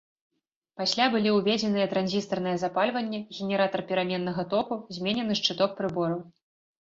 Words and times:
Пасля 0.79 1.05
былі 1.15 1.33
ўведзеныя 1.33 1.87
транзістарнае 1.91 2.53
запальванне, 2.63 3.19
генератар 3.39 3.81
пераменнага 3.91 4.45
току, 4.53 4.75
зменены 4.95 5.33
шчыток 5.41 5.69
прыбораў. 5.83 6.19